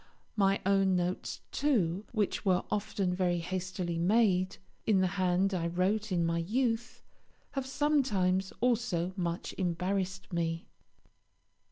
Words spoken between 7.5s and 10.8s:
have sometimes also much embarrassed me.